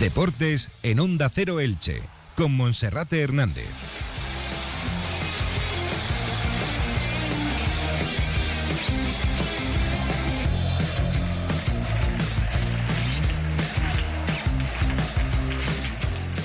Deportes 0.00 0.70
en 0.82 0.98
Onda 0.98 1.28
Cero 1.28 1.60
Elche, 1.60 2.02
con 2.34 2.56
Monserrate 2.56 3.20
Hernández. 3.20 3.89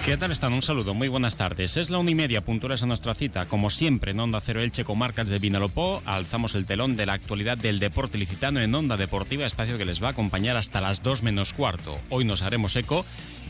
¿Qué 0.05 0.17
tal 0.17 0.31
están? 0.31 0.53
Un 0.53 0.61
saludo, 0.61 0.93
muy 0.93 1.07
buenas 1.07 1.35
tardes. 1.35 1.77
Es 1.77 1.89
la 1.89 1.97
una 1.97 2.11
y 2.11 2.15
media, 2.15 2.45
puntuales 2.45 2.83
a 2.83 2.85
nuestra 2.85 3.15
cita. 3.15 3.47
Como 3.47 3.71
siempre, 3.71 4.11
en 4.11 4.19
Onda 4.19 4.39
Cero 4.39 4.61
Elche, 4.61 4.85
comarcas 4.85 5.29
de 5.29 5.39
Vinalopó, 5.39 6.03
alzamos 6.05 6.53
el 6.53 6.67
telón 6.67 6.95
de 6.95 7.07
la 7.07 7.13
actualidad 7.13 7.57
del 7.57 7.79
deporte 7.79 8.19
licitano 8.19 8.59
en 8.59 8.75
Onda 8.75 8.97
Deportiva, 8.97 9.47
espacio 9.47 9.79
que 9.79 9.85
les 9.85 10.03
va 10.03 10.09
a 10.09 10.11
acompañar 10.11 10.57
hasta 10.57 10.79
las 10.79 11.01
dos 11.01 11.23
menos 11.23 11.53
cuarto. 11.53 11.99
Hoy 12.09 12.23
nos 12.23 12.43
haremos 12.43 12.75
eco 12.75 13.03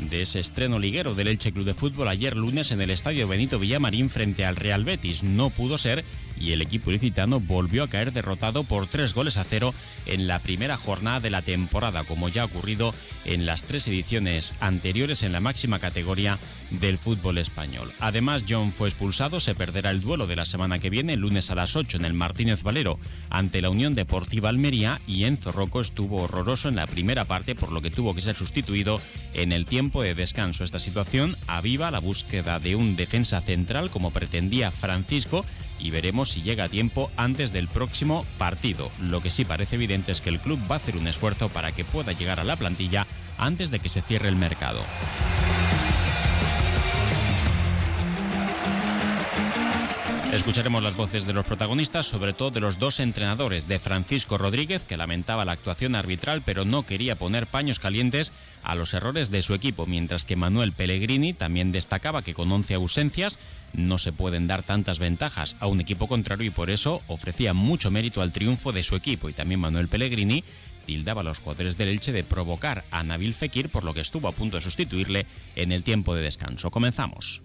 de 0.10 0.22
ese 0.22 0.40
estreno 0.40 0.80
liguero 0.80 1.14
del 1.14 1.28
Elche 1.28 1.52
Club 1.52 1.66
de 1.66 1.74
Fútbol 1.74 2.08
ayer 2.08 2.38
lunes 2.38 2.72
en 2.72 2.80
el 2.80 2.90
Estadio 2.90 3.28
Benito 3.28 3.60
Villamarín 3.60 4.10
frente 4.10 4.46
al 4.46 4.56
Real 4.56 4.86
Betis. 4.86 5.24
No 5.24 5.50
pudo 5.50 5.78
ser 5.78 6.06
y 6.40 6.52
el 6.52 6.62
equipo 6.62 6.92
ilicitano 6.92 7.40
volvió 7.40 7.84
a 7.84 7.90
caer 7.90 8.12
derrotado 8.12 8.64
por 8.64 8.88
tres 8.88 9.14
goles 9.14 9.38
a 9.38 9.44
cero 9.44 9.74
en 10.06 10.28
la 10.28 10.40
primera 10.40 10.78
jornada 10.78 11.20
de 11.20 11.30
la 11.30 11.42
temporada, 11.42 12.04
como 12.04 12.30
ya 12.30 12.44
ha 12.44 12.46
ocurrido 12.46 12.94
en 13.26 13.46
las 13.46 13.64
tres 13.64 13.88
ediciones 13.88 14.56
anteriores 14.60 15.24
en 15.24 15.32
la 15.32 15.40
máxima 15.40 15.80
categoría 15.80 16.38
del 16.72 16.98
fútbol 16.98 17.38
español. 17.38 17.92
Además, 18.00 18.44
John 18.48 18.72
fue 18.72 18.90
expulsado, 18.90 19.40
se 19.40 19.56
perderá 19.56 19.92
el 19.92 20.02
duelo 20.02 20.28
de 20.28 20.36
la 20.36 20.46
semana 20.46 20.80
que 20.80 20.90
viene, 20.90 21.16
lunes 21.16 21.50
a 21.50 21.56
las 21.56 21.76
8 21.76 21.98
en 21.98 22.06
el 22.06 22.14
Martínez 22.14 22.64
Valero, 22.64 23.00
ante 23.30 23.62
la 23.62 23.70
Unión 23.70 23.96
Deportiva 23.96 24.50
Almería, 24.50 25.02
y 25.08 25.26
Enzo 25.26 25.52
Rocco 25.52 25.82
estuvo 25.82 26.24
horroroso 26.24 26.70
en 26.70 26.76
la 26.76 26.88
primera 26.88 27.26
parte, 27.26 27.56
por 27.56 27.72
lo 27.72 27.82
que 27.82 27.92
tuvo 27.92 28.14
que 28.14 28.22
ser 28.22 28.36
sustituido 28.36 29.00
en 29.34 29.52
el 29.52 29.66
tiempo 29.66 30.02
de 30.02 30.16
descanso. 30.16 30.64
Esta 30.64 30.80
situación 30.80 31.36
aviva 31.48 31.92
la 31.92 32.00
búsqueda 32.00 32.60
de 32.60 32.76
un 32.76 32.96
defensa 32.96 33.42
central 33.42 33.90
como 33.90 34.12
pretendía 34.12 34.72
Francisco, 34.72 35.46
y 35.80 35.92
veremos 35.92 36.30
si 36.30 36.42
llega 36.42 36.66
a 36.66 36.70
tiempo 36.70 37.12
antes 37.18 37.52
del 37.52 37.68
próximo 37.68 38.26
partido. 38.38 38.90
Lo 39.02 39.22
que 39.22 39.30
sí 39.30 39.46
parece 39.46 39.76
evidente 39.76 40.12
es 40.12 40.22
que 40.22 40.30
el 40.30 40.40
club 40.40 40.60
va 40.70 40.76
a 40.76 40.78
hacer 40.78 40.98
un 40.98 41.08
esfuerzo 41.08 41.50
para 41.50 41.72
que 41.74 41.86
pueda 41.86 42.14
llegar 42.14 42.40
a 42.40 42.44
la 42.44 42.56
plantilla 42.56 43.08
antes 43.38 43.72
de 43.72 43.80
que 43.80 43.90
se 43.90 44.02
cierre 44.02 44.30
el 44.30 44.36
mercado. 44.36 44.84
Escucharemos 50.36 50.84
las 50.84 50.98
voces 50.98 51.26
de 51.26 51.32
los 51.32 51.46
protagonistas, 51.46 52.08
sobre 52.08 52.34
todo 52.34 52.52
de 52.52 52.60
los 52.60 52.78
dos 52.78 53.00
entrenadores, 53.00 53.70
de 53.70 53.80
Francisco 53.80 54.38
Rodríguez, 54.38 54.84
que 54.84 54.98
lamentaba 54.98 55.46
la 55.46 55.54
actuación 55.54 55.96
arbitral 55.96 56.42
pero 56.46 56.66
no 56.66 56.84
quería 56.84 57.16
poner 57.16 57.48
paños 57.48 57.80
calientes 57.80 58.34
a 58.62 58.76
los 58.76 58.94
errores 58.94 59.32
de 59.32 59.42
su 59.42 59.54
equipo, 59.54 59.86
mientras 59.86 60.26
que 60.26 60.36
Manuel 60.36 60.74
Pellegrini 60.74 61.32
también 61.32 61.72
destacaba 61.72 62.22
que 62.22 62.34
con 62.34 62.52
11 62.52 62.74
ausencias 62.74 63.40
no 63.72 63.98
se 63.98 64.12
pueden 64.12 64.46
dar 64.46 64.62
tantas 64.62 65.00
ventajas 65.00 65.56
a 65.62 65.68
un 65.68 65.80
equipo 65.80 66.08
contrario 66.08 66.48
y 66.48 66.52
por 66.52 66.70
eso 66.70 67.02
ofrecía 67.08 67.54
mucho 67.54 67.90
mérito 67.90 68.22
al 68.22 68.34
triunfo 68.34 68.74
de 68.74 68.84
su 68.84 68.98
equipo. 68.98 69.30
Y 69.30 69.34
también 69.34 69.62
Manuel 69.62 69.88
Pellegrini 69.88 70.44
tildaba 70.86 71.22
a 71.22 71.24
los 71.24 71.40
jugadores 71.40 71.78
del 71.78 71.90
Elche 71.90 72.12
de 72.12 72.26
provocar 72.26 72.84
a 72.92 73.04
Nabil 73.04 73.34
Fekir, 73.34 73.70
por 73.70 73.86
lo 73.86 73.94
que 73.94 74.02
estuvo 74.02 74.28
a 74.28 74.34
punto 74.34 74.58
de 74.58 74.64
sustituirle 74.64 75.28
en 75.56 75.72
el 75.72 75.84
tiempo 75.84 76.14
de 76.14 76.24
descanso. 76.24 76.72
Comenzamos. 76.72 77.45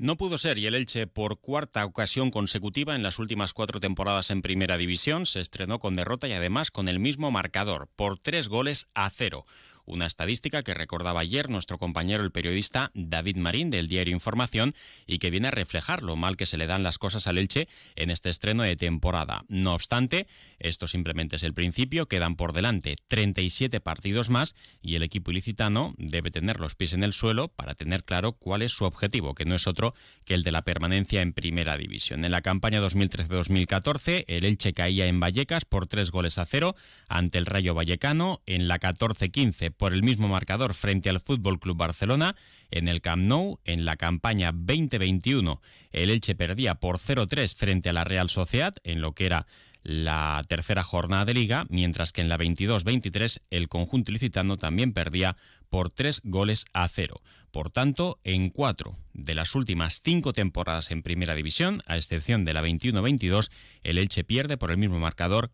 No 0.00 0.16
pudo 0.16 0.38
ser 0.38 0.56
y 0.56 0.64
el 0.64 0.74
Elche 0.74 1.06
por 1.06 1.40
cuarta 1.40 1.84
ocasión 1.84 2.30
consecutiva 2.30 2.94
en 2.94 3.02
las 3.02 3.18
últimas 3.18 3.52
cuatro 3.52 3.80
temporadas 3.80 4.30
en 4.30 4.40
Primera 4.40 4.78
División 4.78 5.26
se 5.26 5.40
estrenó 5.40 5.78
con 5.78 5.94
derrota 5.94 6.26
y 6.26 6.32
además 6.32 6.70
con 6.70 6.88
el 6.88 6.98
mismo 6.98 7.30
marcador, 7.30 7.86
por 7.96 8.18
tres 8.18 8.48
goles 8.48 8.88
a 8.94 9.10
cero. 9.10 9.44
Una 9.90 10.06
estadística 10.06 10.62
que 10.62 10.72
recordaba 10.72 11.18
ayer 11.18 11.50
nuestro 11.50 11.76
compañero 11.76 12.22
el 12.22 12.30
periodista 12.30 12.92
David 12.94 13.34
Marín 13.34 13.70
del 13.70 13.88
diario 13.88 14.14
Información 14.14 14.76
y 15.04 15.18
que 15.18 15.30
viene 15.30 15.48
a 15.48 15.50
reflejar 15.50 16.04
lo 16.04 16.14
mal 16.14 16.36
que 16.36 16.46
se 16.46 16.56
le 16.56 16.68
dan 16.68 16.84
las 16.84 16.98
cosas 16.98 17.26
al 17.26 17.38
Elche 17.38 17.66
en 17.96 18.10
este 18.10 18.30
estreno 18.30 18.62
de 18.62 18.76
temporada. 18.76 19.44
No 19.48 19.74
obstante, 19.74 20.28
esto 20.60 20.86
simplemente 20.86 21.34
es 21.34 21.42
el 21.42 21.54
principio, 21.54 22.06
quedan 22.06 22.36
por 22.36 22.52
delante 22.52 22.98
37 23.08 23.80
partidos 23.80 24.30
más 24.30 24.54
y 24.80 24.94
el 24.94 25.02
equipo 25.02 25.32
ilicitano 25.32 25.96
debe 25.98 26.30
tener 26.30 26.60
los 26.60 26.76
pies 26.76 26.92
en 26.92 27.02
el 27.02 27.12
suelo 27.12 27.48
para 27.48 27.74
tener 27.74 28.04
claro 28.04 28.34
cuál 28.34 28.62
es 28.62 28.70
su 28.70 28.84
objetivo, 28.84 29.34
que 29.34 29.44
no 29.44 29.56
es 29.56 29.66
otro 29.66 29.96
que 30.24 30.34
el 30.34 30.44
de 30.44 30.52
la 30.52 30.62
permanencia 30.62 31.20
en 31.20 31.32
Primera 31.32 31.76
División. 31.76 32.24
En 32.24 32.30
la 32.30 32.42
campaña 32.42 32.80
2013-2014, 32.80 34.24
el 34.28 34.44
Elche 34.44 34.72
caía 34.72 35.06
en 35.06 35.18
Vallecas 35.18 35.64
por 35.64 35.88
tres 35.88 36.12
goles 36.12 36.38
a 36.38 36.46
cero 36.46 36.76
ante 37.08 37.38
el 37.38 37.46
Rayo 37.46 37.74
Vallecano, 37.74 38.40
en 38.46 38.68
la 38.68 38.78
14-15 38.78 39.79
por 39.80 39.94
el 39.94 40.02
mismo 40.02 40.28
marcador 40.28 40.74
frente 40.74 41.08
al 41.08 41.20
Fútbol 41.20 41.58
Club 41.58 41.78
Barcelona 41.78 42.36
en 42.70 42.86
el 42.86 43.00
Camp 43.00 43.22
Nou 43.22 43.60
en 43.64 43.86
la 43.86 43.96
campaña 43.96 44.52
2021. 44.52 45.62
El 45.90 46.10
Elche 46.10 46.34
perdía 46.34 46.74
por 46.74 46.98
0-3 46.98 47.56
frente 47.56 47.88
a 47.88 47.94
la 47.94 48.04
Real 48.04 48.28
Sociedad 48.28 48.74
en 48.84 49.00
lo 49.00 49.14
que 49.14 49.24
era 49.24 49.46
la 49.82 50.42
tercera 50.48 50.82
jornada 50.82 51.24
de 51.24 51.32
liga, 51.32 51.64
mientras 51.70 52.12
que 52.12 52.20
en 52.20 52.28
la 52.28 52.36
22-23 52.36 53.40
el 53.48 53.70
conjunto 53.70 54.12
licitano 54.12 54.58
también 54.58 54.92
perdía 54.92 55.38
por 55.70 55.88
3 55.88 56.20
goles 56.24 56.66
a 56.74 56.86
0. 56.86 57.22
Por 57.50 57.70
tanto, 57.70 58.20
en 58.22 58.50
cuatro 58.50 58.98
de 59.14 59.34
las 59.34 59.54
últimas 59.54 60.02
cinco 60.04 60.34
temporadas 60.34 60.90
en 60.90 61.02
Primera 61.02 61.34
División, 61.34 61.80
a 61.86 61.96
excepción 61.96 62.44
de 62.44 62.52
la 62.52 62.62
21-22, 62.62 63.50
el 63.82 63.96
Elche 63.96 64.24
pierde 64.24 64.58
por 64.58 64.70
el 64.70 64.76
mismo 64.76 65.00
marcador 65.00 65.50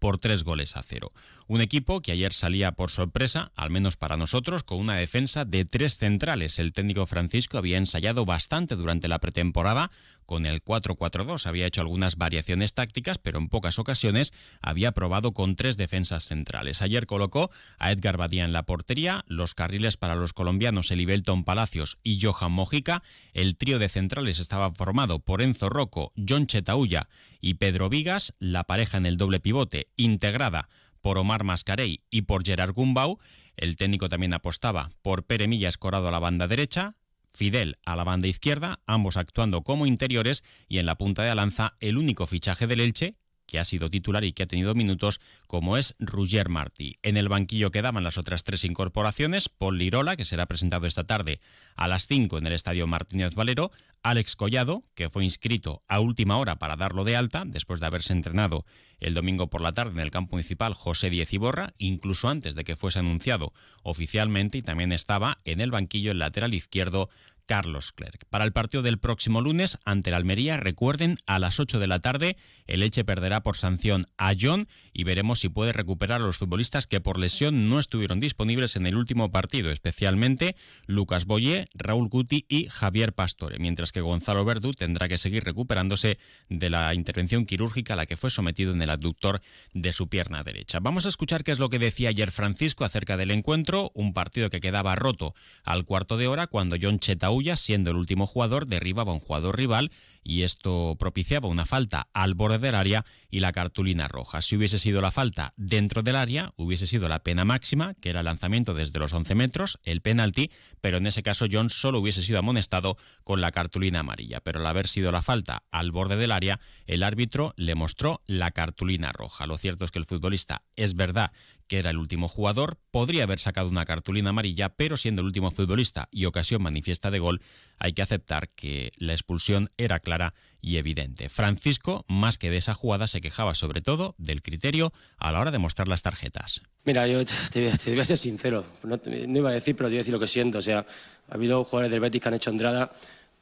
por 0.00 0.18
tres 0.18 0.42
goles 0.42 0.76
a 0.76 0.82
cero. 0.82 1.12
Un 1.46 1.60
equipo 1.60 2.00
que 2.00 2.10
ayer 2.10 2.32
salía 2.32 2.72
por 2.72 2.90
sorpresa, 2.90 3.52
al 3.54 3.70
menos 3.70 3.96
para 3.96 4.16
nosotros, 4.16 4.64
con 4.64 4.78
una 4.78 4.96
defensa 4.96 5.44
de 5.44 5.64
tres 5.64 5.96
centrales. 5.96 6.58
El 6.58 6.72
técnico 6.72 7.06
Francisco 7.06 7.58
había 7.58 7.78
ensayado 7.78 8.24
bastante 8.24 8.74
durante 8.74 9.06
la 9.06 9.20
pretemporada 9.20 9.92
con 10.30 10.46
el 10.46 10.62
4-4-2. 10.62 11.46
Había 11.46 11.66
hecho 11.66 11.80
algunas 11.80 12.14
variaciones 12.14 12.72
tácticas, 12.72 13.18
pero 13.18 13.40
en 13.40 13.48
pocas 13.48 13.80
ocasiones 13.80 14.32
había 14.62 14.92
probado 14.92 15.32
con 15.32 15.56
tres 15.56 15.76
defensas 15.76 16.22
centrales. 16.22 16.82
Ayer 16.82 17.06
colocó 17.06 17.50
a 17.80 17.90
Edgar 17.90 18.16
Badía 18.16 18.44
en 18.44 18.52
la 18.52 18.62
portería, 18.62 19.24
los 19.26 19.56
carriles 19.56 19.96
para 19.96 20.14
los 20.14 20.32
colombianos 20.32 20.92
Elibelton 20.92 21.42
Palacios 21.42 21.98
y 22.04 22.20
Johan 22.22 22.52
Mojica. 22.52 23.02
El 23.32 23.56
trío 23.56 23.80
de 23.80 23.88
centrales 23.88 24.38
estaba 24.38 24.72
formado 24.72 25.18
por 25.18 25.42
Enzo 25.42 25.68
Rocco, 25.68 26.12
John 26.16 26.46
Chetaulla 26.46 27.08
y 27.40 27.54
Pedro 27.54 27.88
Vigas, 27.88 28.36
la 28.38 28.62
pareja 28.62 28.98
en 28.98 29.06
el 29.06 29.16
doble 29.16 29.40
pivote 29.40 29.88
integrada 29.96 30.68
por 31.02 31.18
Omar 31.18 31.42
Mascarey 31.42 32.04
y 32.08 32.22
por 32.22 32.46
Gerard 32.46 32.72
Gumbau. 32.72 33.18
El 33.56 33.74
técnico 33.74 34.08
también 34.08 34.32
apostaba 34.32 34.92
por 35.02 35.24
Pere 35.24 35.48
Milla 35.48 35.68
Escorado 35.68 36.06
a 36.06 36.12
la 36.12 36.20
banda 36.20 36.46
derecha, 36.46 36.94
Fidel 37.32 37.78
a 37.84 37.96
la 37.96 38.04
banda 38.04 38.28
izquierda, 38.28 38.80
ambos 38.86 39.16
actuando 39.16 39.62
como 39.62 39.86
interiores 39.86 40.44
y 40.68 40.78
en 40.78 40.86
la 40.86 40.96
punta 40.96 41.22
de 41.22 41.34
lanza 41.34 41.76
el 41.80 41.96
único 41.96 42.26
fichaje 42.26 42.66
del 42.66 42.80
Elche 42.80 43.16
que 43.50 43.58
ha 43.58 43.64
sido 43.64 43.90
titular 43.90 44.24
y 44.24 44.32
que 44.32 44.44
ha 44.44 44.46
tenido 44.46 44.74
minutos, 44.76 45.20
como 45.48 45.76
es 45.76 45.96
Roger 45.98 46.48
Martí. 46.48 46.98
En 47.02 47.16
el 47.16 47.28
banquillo 47.28 47.72
quedaban 47.72 48.04
las 48.04 48.16
otras 48.16 48.44
tres 48.44 48.64
incorporaciones, 48.64 49.48
Paul 49.48 49.76
Lirola, 49.76 50.16
que 50.16 50.24
será 50.24 50.46
presentado 50.46 50.86
esta 50.86 51.04
tarde 51.04 51.40
a 51.74 51.88
las 51.88 52.06
5 52.06 52.38
en 52.38 52.46
el 52.46 52.52
Estadio 52.52 52.86
Martínez 52.86 53.34
Valero, 53.34 53.72
Alex 54.02 54.36
Collado, 54.36 54.84
que 54.94 55.10
fue 55.10 55.24
inscrito 55.24 55.82
a 55.88 55.98
última 55.98 56.38
hora 56.38 56.56
para 56.56 56.76
darlo 56.76 57.04
de 57.04 57.16
alta, 57.16 57.42
después 57.44 57.80
de 57.80 57.86
haberse 57.86 58.12
entrenado 58.12 58.64
el 59.00 59.14
domingo 59.14 59.48
por 59.48 59.62
la 59.62 59.72
tarde 59.72 59.92
en 59.92 60.00
el 60.00 60.10
campo 60.10 60.36
municipal 60.36 60.74
José 60.74 61.10
Diez 61.10 61.32
Iborra, 61.32 61.72
incluso 61.76 62.28
antes 62.28 62.54
de 62.54 62.64
que 62.64 62.76
fuese 62.76 63.00
anunciado 63.00 63.52
oficialmente, 63.82 64.58
y 64.58 64.62
también 64.62 64.92
estaba 64.92 65.38
en 65.44 65.60
el 65.60 65.70
banquillo 65.70 66.12
el 66.12 66.18
lateral 66.18 66.54
izquierdo 66.54 67.10
Carlos 67.50 67.90
Clerc. 67.90 68.26
Para 68.30 68.44
el 68.44 68.52
partido 68.52 68.84
del 68.84 69.00
próximo 69.00 69.40
lunes 69.40 69.80
ante 69.84 70.10
el 70.10 70.14
Almería, 70.14 70.56
recuerden, 70.56 71.18
a 71.26 71.40
las 71.40 71.58
8 71.58 71.80
de 71.80 71.88
la 71.88 71.98
tarde 71.98 72.36
el 72.68 72.84
Eche 72.84 73.02
perderá 73.02 73.42
por 73.42 73.56
sanción 73.56 74.06
a 74.18 74.34
John 74.40 74.68
y 74.92 75.02
veremos 75.02 75.40
si 75.40 75.48
puede 75.48 75.72
recuperar 75.72 76.20
a 76.20 76.24
los 76.24 76.36
futbolistas 76.36 76.86
que 76.86 77.00
por 77.00 77.18
lesión 77.18 77.68
no 77.68 77.80
estuvieron 77.80 78.20
disponibles 78.20 78.76
en 78.76 78.86
el 78.86 78.94
último 78.94 79.32
partido, 79.32 79.72
especialmente 79.72 80.54
Lucas 80.86 81.24
Boyé, 81.24 81.68
Raúl 81.74 82.08
Guti 82.08 82.46
y 82.48 82.68
Javier 82.68 83.14
Pastore, 83.14 83.58
mientras 83.58 83.90
que 83.90 84.00
Gonzalo 84.00 84.44
Verdú 84.44 84.72
tendrá 84.72 85.08
que 85.08 85.18
seguir 85.18 85.42
recuperándose 85.42 86.18
de 86.50 86.70
la 86.70 86.94
intervención 86.94 87.46
quirúrgica 87.46 87.94
a 87.94 87.96
la 87.96 88.06
que 88.06 88.16
fue 88.16 88.30
sometido 88.30 88.72
en 88.72 88.80
el 88.80 88.90
abductor 88.90 89.42
de 89.74 89.92
su 89.92 90.06
pierna 90.06 90.44
derecha. 90.44 90.78
Vamos 90.78 91.04
a 91.04 91.08
escuchar 91.08 91.42
qué 91.42 91.50
es 91.50 91.58
lo 91.58 91.68
que 91.68 91.80
decía 91.80 92.10
ayer 92.10 92.30
Francisco 92.30 92.84
acerca 92.84 93.16
del 93.16 93.32
encuentro, 93.32 93.90
un 93.94 94.14
partido 94.14 94.50
que 94.50 94.60
quedaba 94.60 94.94
roto 94.94 95.34
al 95.64 95.84
cuarto 95.84 96.16
de 96.16 96.28
hora 96.28 96.46
cuando 96.46 96.76
John 96.80 97.00
Chetaú 97.00 97.39
siendo 97.56 97.90
el 97.90 97.96
último 97.96 98.26
jugador, 98.26 98.66
derribaba 98.66 99.12
a 99.12 99.14
un 99.14 99.20
jugador 99.20 99.56
rival 99.56 99.90
y 100.22 100.42
esto 100.42 100.96
propiciaba 100.98 101.48
una 101.48 101.66
falta 101.66 102.08
al 102.12 102.34
borde 102.34 102.58
del 102.58 102.74
área 102.74 103.04
y 103.30 103.40
la 103.40 103.52
cartulina 103.52 104.08
roja. 104.08 104.42
Si 104.42 104.56
hubiese 104.56 104.78
sido 104.78 105.00
la 105.00 105.10
falta 105.10 105.54
dentro 105.56 106.02
del 106.02 106.16
área, 106.16 106.52
hubiese 106.56 106.86
sido 106.86 107.08
la 107.08 107.22
pena 107.22 107.44
máxima, 107.44 107.94
que 107.94 108.10
era 108.10 108.20
el 108.20 108.26
lanzamiento 108.26 108.74
desde 108.74 108.98
los 108.98 109.12
11 109.12 109.34
metros, 109.34 109.78
el 109.84 110.00
penalti, 110.00 110.50
pero 110.80 110.98
en 110.98 111.06
ese 111.06 111.22
caso 111.22 111.46
John 111.50 111.70
solo 111.70 112.00
hubiese 112.00 112.22
sido 112.22 112.38
amonestado 112.38 112.96
con 113.24 113.40
la 113.40 113.52
cartulina 113.52 114.00
amarilla. 114.00 114.40
Pero 114.40 114.60
al 114.60 114.66
haber 114.66 114.88
sido 114.88 115.12
la 115.12 115.22
falta 115.22 115.62
al 115.70 115.92
borde 115.92 116.16
del 116.16 116.32
área, 116.32 116.60
el 116.86 117.02
árbitro 117.02 117.54
le 117.56 117.74
mostró 117.74 118.22
la 118.26 118.50
cartulina 118.50 119.12
roja. 119.12 119.46
Lo 119.46 119.58
cierto 119.58 119.84
es 119.84 119.90
que 119.90 119.98
el 119.98 120.06
futbolista 120.06 120.62
es 120.76 120.94
verdad 120.94 121.32
que 121.70 121.78
era 121.78 121.90
el 121.90 121.98
último 121.98 122.26
jugador, 122.26 122.80
podría 122.90 123.22
haber 123.22 123.38
sacado 123.38 123.68
una 123.68 123.84
cartulina 123.84 124.30
amarilla, 124.30 124.70
pero 124.70 124.96
siendo 124.96 125.22
el 125.22 125.26
último 125.26 125.52
futbolista 125.52 126.08
y 126.10 126.24
ocasión 126.24 126.62
manifiesta 126.62 127.12
de 127.12 127.20
gol, 127.20 127.42
hay 127.80 127.94
que 127.94 128.02
aceptar 128.02 128.50
que 128.50 128.92
la 128.98 129.14
expulsión 129.14 129.70
era 129.78 129.98
clara 129.98 130.34
y 130.60 130.76
evidente. 130.76 131.30
Francisco, 131.30 132.04
más 132.08 132.36
que 132.36 132.50
de 132.50 132.58
esa 132.58 132.74
jugada, 132.74 133.06
se 133.06 133.22
quejaba 133.22 133.54
sobre 133.54 133.80
todo 133.80 134.14
del 134.18 134.42
criterio 134.42 134.92
a 135.16 135.32
la 135.32 135.40
hora 135.40 135.50
de 135.50 135.58
mostrar 135.58 135.88
las 135.88 136.02
tarjetas. 136.02 136.60
Mira, 136.84 137.06
yo 137.08 137.24
te, 137.24 137.72
voy 137.86 138.00
a 138.00 138.04
ser 138.04 138.18
sincero, 138.18 138.64
no, 138.84 139.00
iba 139.06 139.50
a 139.50 139.54
decir, 139.54 139.74
pero 139.74 139.88
te 139.88 139.94
voy 139.94 139.98
a 139.98 140.02
decir 140.02 140.12
lo 140.12 140.20
que 140.20 140.28
siento. 140.28 140.58
O 140.58 140.62
sea, 140.62 140.84
ha 141.28 141.34
habido 141.34 141.64
jugadores 141.64 141.90
del 141.90 142.00
Betis 142.00 142.20
que 142.20 142.28
han 142.28 142.34
hecho 142.34 142.50
entrada, 142.50 142.92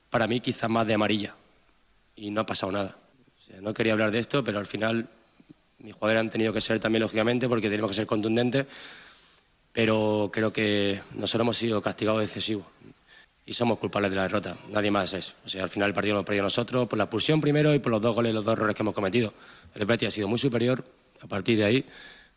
para 0.08 0.28
mí 0.28 0.40
quizás 0.40 0.70
más 0.70 0.86
de 0.86 0.94
amarilla, 0.94 1.34
y 2.14 2.30
no 2.30 2.40
ha 2.40 2.46
pasado 2.46 2.70
nada. 2.70 2.96
O 3.36 3.42
sea, 3.42 3.60
no 3.60 3.74
quería 3.74 3.92
hablar 3.92 4.12
de 4.12 4.20
esto, 4.20 4.44
pero 4.44 4.60
al 4.60 4.66
final 4.66 5.08
mis 5.78 5.94
jugadores 5.94 6.20
han 6.20 6.30
tenido 6.30 6.52
que 6.52 6.60
ser 6.60 6.78
también, 6.78 7.02
lógicamente, 7.02 7.48
porque 7.48 7.68
tenemos 7.68 7.90
que 7.90 7.96
ser 7.96 8.06
contundentes, 8.06 8.66
pero 9.72 10.30
creo 10.32 10.52
que 10.52 11.00
nosotros 11.14 11.40
hemos 11.40 11.56
sido 11.56 11.82
castigados 11.82 12.22
excesivos 12.22 12.66
y 13.48 13.54
somos 13.54 13.78
culpables 13.78 14.10
de 14.10 14.16
la 14.18 14.24
derrota. 14.24 14.58
Nadie 14.68 14.90
más 14.90 15.14
es. 15.14 15.34
O 15.42 15.48
sea, 15.48 15.62
al 15.62 15.70
final 15.70 15.88
el 15.88 15.94
partido 15.94 16.12
lo 16.12 16.18
hemos 16.18 16.26
perdido 16.26 16.42
nosotros 16.42 16.86
por 16.86 16.98
la 16.98 17.04
expulsión 17.04 17.40
primero 17.40 17.72
y 17.72 17.78
por 17.78 17.90
los 17.90 18.02
dos 18.02 18.14
goles, 18.14 18.34
los 18.34 18.44
dos 18.44 18.52
errores 18.52 18.76
que 18.76 18.82
hemos 18.82 18.92
cometido. 18.92 19.32
El 19.74 19.86
Betis 19.86 20.08
ha 20.08 20.10
sido 20.10 20.28
muy 20.28 20.38
superior. 20.38 20.84
A 21.22 21.26
partir 21.26 21.56
de 21.56 21.64
ahí, 21.64 21.84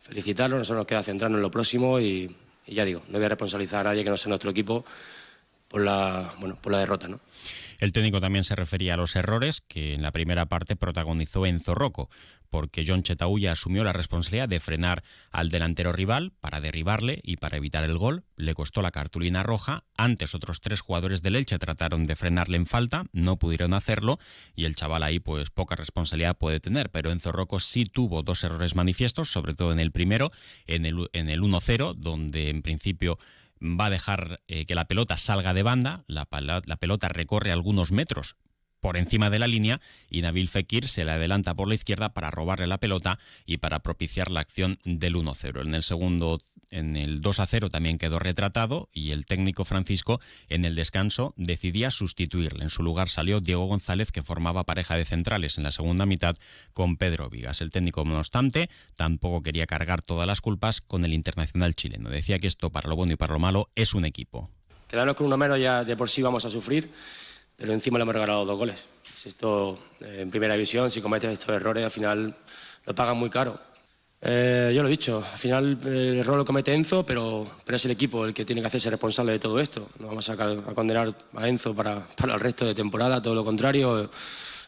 felicitarlo. 0.00 0.56
Nosotros 0.56 0.78
nos 0.78 0.86
queda 0.86 1.02
centrarnos 1.02 1.36
en 1.36 1.42
lo 1.42 1.50
próximo 1.50 2.00
y, 2.00 2.34
y 2.66 2.74
ya 2.74 2.86
digo, 2.86 3.02
no 3.08 3.18
voy 3.18 3.26
a 3.26 3.28
responsabilizar 3.28 3.86
a 3.86 3.90
nadie 3.90 4.04
que 4.04 4.08
no 4.08 4.16
sea 4.16 4.30
nuestro 4.30 4.50
equipo 4.50 4.86
por 5.68 5.82
la, 5.82 6.32
bueno, 6.40 6.56
por 6.56 6.72
la 6.72 6.78
derrota, 6.78 7.08
¿no? 7.08 7.20
El 7.82 7.92
técnico 7.92 8.20
también 8.20 8.44
se 8.44 8.54
refería 8.54 8.94
a 8.94 8.96
los 8.96 9.16
errores 9.16 9.60
que 9.60 9.94
en 9.94 10.02
la 10.02 10.12
primera 10.12 10.46
parte 10.46 10.76
protagonizó 10.76 11.46
Enzo 11.46 11.74
Rocco, 11.74 12.08
porque 12.48 12.84
John 12.86 13.02
Chetauya 13.02 13.50
asumió 13.50 13.82
la 13.82 13.92
responsabilidad 13.92 14.48
de 14.48 14.60
frenar 14.60 15.02
al 15.32 15.48
delantero 15.48 15.90
rival 15.90 16.32
para 16.40 16.60
derribarle 16.60 17.18
y 17.24 17.38
para 17.38 17.56
evitar 17.56 17.82
el 17.82 17.98
gol. 17.98 18.22
Le 18.36 18.54
costó 18.54 18.82
la 18.82 18.92
cartulina 18.92 19.42
roja. 19.42 19.82
Antes 19.96 20.36
otros 20.36 20.60
tres 20.60 20.80
jugadores 20.80 21.22
del 21.22 21.34
Elche 21.34 21.58
trataron 21.58 22.06
de 22.06 22.14
frenarle 22.14 22.56
en 22.56 22.66
falta, 22.66 23.06
no 23.10 23.36
pudieron 23.36 23.74
hacerlo 23.74 24.20
y 24.54 24.66
el 24.66 24.76
chaval 24.76 25.02
ahí 25.02 25.18
pues 25.18 25.50
poca 25.50 25.74
responsabilidad 25.74 26.38
puede 26.38 26.60
tener, 26.60 26.88
pero 26.88 27.10
Enzo 27.10 27.32
Rocco 27.32 27.58
sí 27.58 27.84
tuvo 27.84 28.22
dos 28.22 28.44
errores 28.44 28.76
manifiestos, 28.76 29.28
sobre 29.28 29.54
todo 29.54 29.72
en 29.72 29.80
el 29.80 29.90
primero, 29.90 30.30
en 30.68 30.86
el, 30.86 31.08
en 31.14 31.28
el 31.28 31.40
1-0, 31.40 31.96
donde 31.96 32.48
en 32.48 32.62
principio 32.62 33.18
va 33.62 33.86
a 33.86 33.90
dejar 33.90 34.40
eh, 34.48 34.66
que 34.66 34.74
la 34.74 34.86
pelota 34.86 35.16
salga 35.16 35.54
de 35.54 35.62
banda, 35.62 36.04
la, 36.06 36.28
la, 36.66 36.76
pelota 36.76 37.08
recorre 37.08 37.52
algunos 37.52 37.92
metros 37.92 38.36
por 38.82 38.96
encima 38.96 39.30
de 39.30 39.38
la 39.38 39.46
línea 39.46 39.80
y 40.10 40.22
Nabil 40.22 40.48
Fekir 40.48 40.88
se 40.88 41.04
le 41.04 41.12
adelanta 41.12 41.54
por 41.54 41.68
la 41.68 41.76
izquierda 41.76 42.12
para 42.12 42.32
robarle 42.32 42.66
la 42.66 42.78
pelota 42.78 43.20
y 43.46 43.58
para 43.58 43.78
propiciar 43.78 44.28
la 44.30 44.40
acción 44.40 44.80
del 44.84 45.14
1-0. 45.14 45.62
En 45.62 45.74
el 45.74 45.84
segundo 45.84 46.40
en 46.72 46.96
el 46.96 47.20
2 47.20 47.38
a 47.38 47.46
0 47.46 47.70
también 47.70 47.98
quedó 47.98 48.18
retratado 48.18 48.88
y 48.92 49.12
el 49.12 49.24
técnico 49.24 49.64
Francisco 49.64 50.20
en 50.48 50.64
el 50.64 50.74
descanso 50.74 51.32
decidía 51.36 51.92
sustituirle. 51.92 52.64
En 52.64 52.70
su 52.70 52.82
lugar 52.82 53.08
salió 53.08 53.40
Diego 53.40 53.66
González 53.66 54.10
que 54.10 54.22
formaba 54.22 54.64
pareja 54.64 54.96
de 54.96 55.04
centrales 55.04 55.58
en 55.58 55.64
la 55.64 55.70
segunda 55.70 56.04
mitad 56.04 56.34
con 56.72 56.96
Pedro 56.96 57.30
Vigas. 57.30 57.60
El 57.60 57.70
técnico, 57.70 58.04
no 58.04 58.18
obstante, 58.18 58.68
tampoco 58.96 59.42
quería 59.42 59.66
cargar 59.66 60.02
todas 60.02 60.26
las 60.26 60.40
culpas 60.40 60.80
con 60.80 61.04
el 61.04 61.12
internacional 61.12 61.76
chileno. 61.76 62.10
Decía 62.10 62.40
que 62.40 62.48
esto 62.48 62.70
para 62.70 62.88
lo 62.88 62.96
bueno 62.96 63.12
y 63.12 63.16
para 63.16 63.34
lo 63.34 63.38
malo 63.38 63.70
es 63.76 63.94
un 63.94 64.04
equipo. 64.04 64.50
Quedarnos 64.88 65.14
con 65.14 65.26
uno 65.26 65.36
menos 65.36 65.60
ya 65.60 65.84
de 65.84 65.96
por 65.96 66.10
sí 66.10 66.20
vamos 66.20 66.44
a 66.44 66.50
sufrir, 66.50 66.90
pero 67.62 67.72
encima 67.72 67.96
le 67.96 68.02
hemos 68.02 68.14
regalado 68.14 68.44
dos 68.44 68.58
goles. 68.58 68.84
Si 69.14 69.30
esto 69.30 69.78
eh, 70.00 70.18
en 70.20 70.30
primera 70.30 70.54
división, 70.54 70.90
si 70.90 71.00
cometes 71.00 71.30
estos 71.32 71.54
errores, 71.56 71.84
al 71.84 71.90
final 71.90 72.36
lo 72.84 72.94
pagan 72.94 73.16
muy 73.16 73.30
caro 73.30 73.58
eh, 74.24 74.70
yo 74.72 74.82
lo 74.82 74.88
he 74.88 74.90
dicho, 74.92 75.16
al 75.18 75.38
final 75.38 75.78
el 75.84 76.18
error 76.18 76.36
lo 76.36 76.44
comete 76.44 76.72
Enzo, 76.72 77.04
pero, 77.04 77.44
pero 77.64 77.74
es 77.74 77.84
el 77.86 77.90
equipo 77.90 78.24
el 78.24 78.32
que 78.32 78.44
tiene 78.44 78.60
que 78.60 78.68
hacerse 78.68 78.88
responsable 78.88 79.32
de 79.32 79.40
todo 79.40 79.58
esto. 79.58 79.90
No 79.98 80.06
vamos 80.06 80.28
a, 80.30 80.36
condenar 80.74 81.12
a 81.34 81.48
Enzo 81.48 81.74
para, 81.74 82.06
para, 82.06 82.34
el 82.34 82.40
resto 82.40 82.64
de 82.64 82.72
temporada, 82.72 83.20
todo 83.20 83.34
lo 83.34 83.44
contrario. 83.44 84.08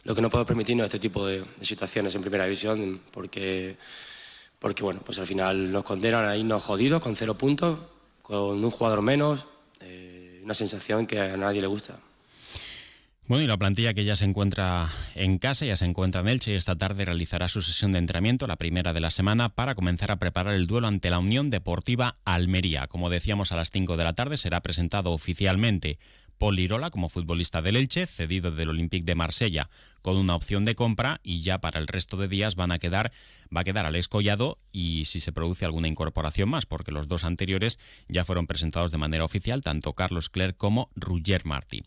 Lo 0.03 0.13
que 0.13 0.21
no 0.21 0.29
puedo 0.29 0.45
permitirnos 0.45 0.83
es 0.83 0.87
este 0.89 0.99
tipo 0.99 1.25
de, 1.25 1.45
situaciones 1.61 2.13
en 2.15 2.21
primera 2.21 2.43
división, 2.43 2.99
porque, 3.11 3.77
porque 4.59 4.83
bueno, 4.83 4.99
pues 5.05 5.19
al 5.19 5.25
final 5.25 5.71
nos 5.71 5.85
condenan 5.85 6.25
a 6.25 6.35
irnos 6.35 6.61
jodidos 6.61 7.01
con 7.01 7.15
cero 7.15 7.37
puntos, 7.37 7.79
con 8.21 8.61
un 8.61 8.71
jugador 8.71 9.01
menos, 9.01 9.47
eh, 9.79 10.41
una 10.43 10.53
sensación 10.53 11.07
que 11.07 11.21
a 11.21 11.37
nadie 11.37 11.61
le 11.61 11.67
gusta. 11.67 11.97
Bueno, 13.27 13.43
y 13.43 13.47
la 13.47 13.57
plantilla 13.57 13.95
que 13.95 14.05
ya 14.05 14.15
se 14.15 14.25
encuentra 14.25 14.87
en 15.15 15.39
casa, 15.39 15.65
ya 15.65 15.75
se 15.75 15.85
encuentra 15.85 16.21
en 16.21 16.27
Elche 16.27 16.51
y 16.51 16.55
esta 16.55 16.75
tarde 16.75 17.05
realizará 17.05 17.49
su 17.49 17.63
sesión 17.63 17.91
de 17.91 17.97
entrenamiento, 17.97 18.45
la 18.45 18.55
primera 18.55 18.93
de 18.93 18.99
la 18.99 19.09
semana, 19.09 19.49
para 19.49 19.73
comenzar 19.73 20.11
a 20.11 20.17
preparar 20.17 20.53
el 20.53 20.67
duelo 20.67 20.85
ante 20.85 21.09
la 21.09 21.17
Unión 21.17 21.49
Deportiva 21.49 22.19
Almería. 22.23 22.85
Como 22.85 23.09
decíamos, 23.09 23.51
a 23.51 23.55
las 23.55 23.71
5 23.71 23.97
de 23.97 24.03
la 24.03 24.13
tarde 24.13 24.37
será 24.37 24.61
presentado 24.61 25.11
oficialmente 25.11 25.97
Paul 26.37 26.57
Lirola 26.57 26.91
como 26.91 27.09
futbolista 27.09 27.63
del 27.63 27.77
Elche, 27.77 28.05
cedido 28.05 28.51
del 28.51 28.69
Olympique 28.69 29.05
de 29.05 29.15
Marsella, 29.15 29.71
con 30.03 30.17
una 30.17 30.35
opción 30.35 30.63
de 30.63 30.75
compra 30.75 31.19
y 31.23 31.41
ya 31.41 31.57
para 31.57 31.79
el 31.79 31.87
resto 31.87 32.17
de 32.17 32.27
días 32.27 32.53
van 32.53 32.71
a 32.71 32.77
quedar, 32.77 33.11
va 33.45 33.61
a 33.61 33.63
quedar 33.63 33.87
Alex 33.87 34.07
Collado 34.07 34.59
y 34.71 35.05
si 35.05 35.19
se 35.19 35.31
produce 35.31 35.65
alguna 35.65 35.87
incorporación 35.87 36.49
más, 36.49 36.67
porque 36.67 36.91
los 36.91 37.07
dos 37.07 37.23
anteriores 37.23 37.79
ya 38.07 38.23
fueron 38.23 38.45
presentados 38.45 38.91
de 38.91 38.99
manera 38.99 39.25
oficial, 39.25 39.63
tanto 39.63 39.93
Carlos 39.93 40.29
Clerc 40.29 40.55
como 40.57 40.91
Roger 40.95 41.43
Martí. 41.43 41.81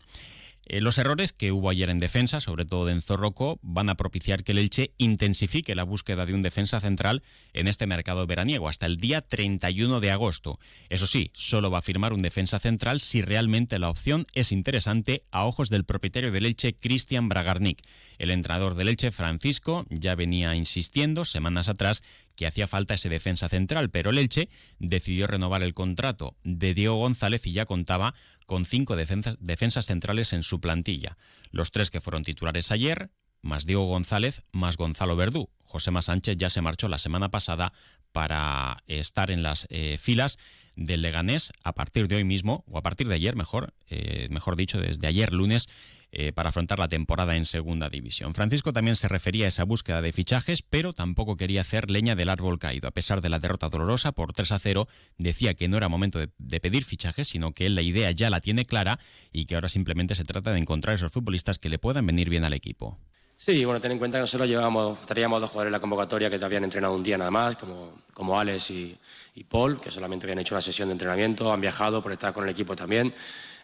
Eh, 0.71 0.81
los 0.81 0.99
errores 0.99 1.33
que 1.33 1.51
hubo 1.51 1.71
ayer 1.71 1.89
en 1.89 1.97
defensa, 1.97 2.39
sobre 2.39 2.63
todo 2.63 2.85
de 2.85 2.93
Enzo 2.93 3.59
van 3.63 3.89
a 3.89 3.95
propiciar 3.95 4.43
que 4.43 4.51
el 4.51 4.59
Elche 4.59 4.93
intensifique 4.99 5.73
la 5.73 5.83
búsqueda 5.83 6.27
de 6.27 6.35
un 6.35 6.43
defensa 6.43 6.79
central 6.79 7.23
en 7.53 7.67
este 7.67 7.87
mercado 7.87 8.27
veraniego 8.27 8.69
hasta 8.69 8.85
el 8.85 8.97
día 8.97 9.21
31 9.21 9.99
de 9.99 10.11
agosto. 10.11 10.59
Eso 10.89 11.07
sí, 11.07 11.31
solo 11.33 11.71
va 11.71 11.79
a 11.79 11.81
firmar 11.81 12.13
un 12.13 12.21
defensa 12.21 12.59
central 12.59 12.99
si 12.99 13.23
realmente 13.23 13.79
la 13.79 13.89
opción 13.89 14.27
es 14.35 14.51
interesante 14.51 15.23
a 15.31 15.45
ojos 15.45 15.71
del 15.71 15.85
propietario 15.85 16.31
del 16.31 16.45
Elche, 16.45 16.75
Cristian 16.75 17.29
Bragarnik. 17.29 17.81
El 18.19 18.29
entrenador 18.29 18.75
del 18.75 18.89
Elche, 18.89 19.11
Francisco, 19.11 19.87
ya 19.89 20.13
venía 20.13 20.53
insistiendo 20.53 21.25
semanas 21.25 21.67
atrás 21.67 22.03
que 22.39 22.47
hacía 22.47 22.67
falta 22.67 22.93
ese 22.93 23.09
defensa 23.09 23.49
central, 23.49 23.89
pero 23.89 24.11
el 24.11 24.17
Elche 24.17 24.47
decidió 24.79 25.27
renovar 25.27 25.61
el 25.61 25.73
contrato 25.73 26.37
de 26.45 26.73
Diego 26.73 26.95
González 26.95 27.45
y 27.45 27.51
ya 27.51 27.65
contaba 27.65 28.15
con 28.45 28.63
cinco 28.63 28.95
defensas, 28.95 29.85
centrales 29.85 30.31
en 30.31 30.43
su 30.43 30.61
plantilla. 30.61 31.17
Los 31.51 31.71
tres 31.71 31.91
que 31.91 31.99
fueron 31.99 32.23
titulares 32.23 32.71
ayer, 32.71 33.09
más 33.41 33.65
Diego 33.65 33.87
González, 33.87 34.43
más 34.53 34.77
Gonzalo 34.77 35.17
Verdú. 35.17 35.49
José 35.65 35.91
Sánchez 36.01 36.37
ya 36.37 36.49
se 36.49 36.61
marchó 36.61 36.87
la 36.87 36.97
semana 36.97 37.29
pasada 37.29 37.73
para 38.13 38.85
estar 38.87 39.31
en 39.31 39.43
las 39.43 39.67
eh, 39.69 39.97
filas 39.99 40.39
del 40.77 41.01
Leganés 41.01 41.51
a 41.65 41.73
partir 41.73 42.07
de 42.07 42.15
hoy 42.15 42.23
mismo, 42.23 42.63
o 42.69 42.77
a 42.77 42.81
partir 42.81 43.09
de 43.09 43.15
ayer, 43.15 43.35
mejor, 43.35 43.73
eh, 43.89 44.29
mejor 44.31 44.55
dicho, 44.55 44.79
desde 44.79 45.07
ayer 45.07 45.33
lunes, 45.33 45.67
eh, 46.11 46.31
para 46.31 46.49
afrontar 46.49 46.79
la 46.79 46.87
temporada 46.87 47.35
en 47.35 47.45
Segunda 47.45 47.87
División. 47.87 48.33
Francisco 48.33 48.73
también 48.73 48.95
se 48.95 49.07
refería 49.07 49.45
a 49.45 49.49
esa 49.49 49.63
búsqueda 49.63 50.01
de 50.01 50.11
fichajes, 50.11 50.63
pero 50.63 50.91
tampoco 50.91 51.37
quería 51.37 51.61
hacer 51.61 51.91
leña 51.91 52.15
del 52.15 52.29
árbol 52.29 52.57
caído. 52.57 52.87
A 52.87 52.91
pesar 52.91 53.21
de 53.21 53.29
la 53.29 53.37
derrota 53.37 53.69
dolorosa 53.69 54.11
por 54.11 54.33
3 54.33 54.51
a 54.53 54.59
0, 54.59 54.87
decía 55.19 55.53
que 55.53 55.67
no 55.67 55.77
era 55.77 55.87
momento 55.87 56.17
de, 56.19 56.59
pedir 56.59 56.83
fichajes, 56.83 57.27
sino 57.27 57.53
que 57.53 57.67
él 57.67 57.75
la 57.75 57.83
idea 57.83 58.09
ya 58.11 58.31
la 58.31 58.41
tiene 58.41 58.65
clara 58.65 58.99
y 59.31 59.45
que 59.45 59.55
ahora 59.55 59.69
simplemente 59.69 60.15
se 60.15 60.23
trata 60.23 60.51
de 60.51 60.59
encontrar 60.59 60.95
esos 60.95 61.11
futbolistas 61.11 61.59
que 61.59 61.69
le 61.69 61.77
puedan 61.77 62.07
venir 62.07 62.29
bien 62.29 62.43
al 62.43 62.53
equipo. 62.53 62.97
Sí, 63.35 63.63
bueno, 63.63 63.79
ten 63.79 63.91
en 63.91 63.99
cuenta 63.99 64.17
que 64.17 64.21
nosotros 64.21 64.49
llevamos, 64.49 64.99
traíamos 65.05 65.39
dos 65.39 65.49
jugadores 65.51 65.69
en 65.69 65.73
la 65.73 65.79
convocatoria 65.79 66.29
que 66.29 66.43
habían 66.43 66.63
entrenado 66.63 66.95
un 66.95 67.03
día 67.03 67.17
nada 67.17 67.31
más, 67.31 67.55
como, 67.55 68.01
como 68.13 68.37
Alex 68.37 68.71
y, 68.71 68.97
y 69.35 69.43
Paul, 69.43 69.79
que 69.79 69.91
solamente 69.91 70.25
habían 70.25 70.39
hecho 70.39 70.55
una 70.55 70.61
sesión 70.61 70.89
de 70.89 70.93
entrenamiento, 70.93 71.53
han 71.53 71.61
viajado 71.61 72.01
por 72.01 72.11
estar 72.11 72.33
con 72.33 72.43
el 72.43 72.49
equipo 72.49 72.75
también. 72.75 73.13